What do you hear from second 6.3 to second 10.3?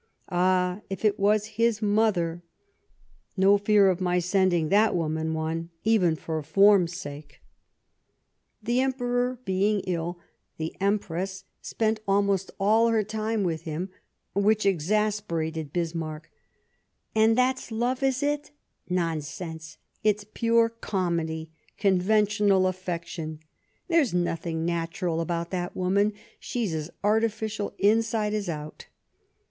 form's sake." 217 Bismarck The Emperor being ill,